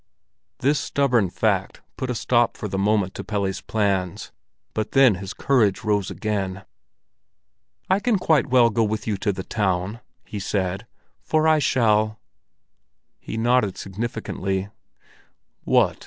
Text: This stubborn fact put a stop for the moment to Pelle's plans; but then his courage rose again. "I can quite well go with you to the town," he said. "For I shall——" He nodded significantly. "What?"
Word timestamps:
This 0.61 0.79
stubborn 0.79 1.29
fact 1.29 1.81
put 1.95 2.09
a 2.09 2.15
stop 2.15 2.57
for 2.57 2.67
the 2.67 2.79
moment 2.79 3.13
to 3.13 3.23
Pelle's 3.23 3.61
plans; 3.61 4.31
but 4.73 4.93
then 4.93 5.13
his 5.21 5.31
courage 5.31 5.83
rose 5.83 6.09
again. 6.09 6.65
"I 7.87 7.99
can 7.99 8.17
quite 8.17 8.47
well 8.47 8.71
go 8.71 8.83
with 8.83 9.05
you 9.05 9.15
to 9.17 9.31
the 9.31 9.43
town," 9.43 9.99
he 10.25 10.39
said. 10.39 10.87
"For 11.21 11.47
I 11.47 11.59
shall——" 11.59 12.19
He 13.19 13.37
nodded 13.37 13.77
significantly. 13.77 14.69
"What?" 15.65 15.99